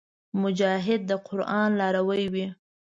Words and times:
مجاهد 0.41 1.01
د 1.09 1.11
قران 1.27 1.69
لاروي 1.79 2.25
وي. 2.33 2.47